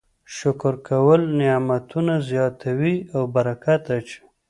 شکر 0.37 0.73
کول 0.87 1.21
نعمتونه 1.39 2.13
زیاتوي 2.29 2.95
او 3.15 3.21
برکت 3.35 3.83
اچوي. 3.97 4.19